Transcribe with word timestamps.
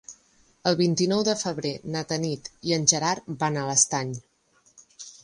El 0.69 0.77
vint-i-nou 0.77 1.19
de 1.27 1.35
febrer 1.41 1.73
na 1.95 2.03
Tanit 2.13 2.49
i 2.71 2.73
en 2.79 2.87
Gerard 2.95 3.29
van 3.45 3.61
a 3.61 3.67
l'Estany. 3.69 4.15